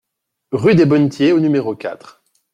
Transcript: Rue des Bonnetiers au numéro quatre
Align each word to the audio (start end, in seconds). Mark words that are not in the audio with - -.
Rue 0.51 0.73
des 0.73 0.87
Bonnetiers 0.87 1.31
au 1.31 1.39
numéro 1.39 1.75
quatre 1.75 2.23